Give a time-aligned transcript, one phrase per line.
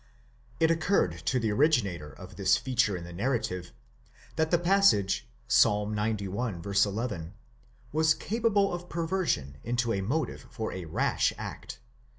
[0.59, 3.71] It occurred to the originator of this feature in the narrative,
[4.35, 5.63] that the pas sage Ps.
[5.63, 6.85] xci.
[6.87, 7.33] 11
[7.93, 11.81] was capable of perversion into a motive fora rash act.